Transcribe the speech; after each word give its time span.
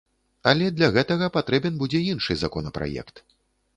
Але 0.51 0.69
для 0.77 0.87
гэтага 0.95 1.27
патрэбен 1.37 1.77
будзе 1.83 1.99
іншы 2.15 2.39
законапраект. 2.45 3.15